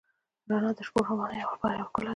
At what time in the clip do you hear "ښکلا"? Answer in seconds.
1.87-1.87